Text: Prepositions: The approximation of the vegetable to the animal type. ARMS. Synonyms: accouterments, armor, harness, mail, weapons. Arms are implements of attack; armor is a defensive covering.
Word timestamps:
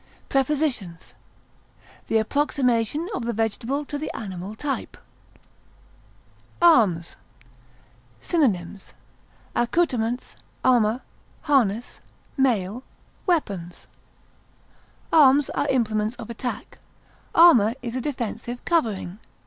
Prepositions: 0.29 1.13
The 2.07 2.17
approximation 2.17 3.07
of 3.13 3.25
the 3.25 3.33
vegetable 3.33 3.85
to 3.85 3.99
the 3.99 4.09
animal 4.17 4.55
type. 4.55 4.97
ARMS. 6.59 7.15
Synonyms: 8.19 8.95
accouterments, 9.55 10.37
armor, 10.63 11.03
harness, 11.41 12.01
mail, 12.35 12.81
weapons. 13.27 13.85
Arms 15.13 15.51
are 15.51 15.67
implements 15.67 16.15
of 16.15 16.31
attack; 16.31 16.79
armor 17.35 17.75
is 17.83 17.95
a 17.95 18.01
defensive 18.01 18.65
covering. 18.65 19.19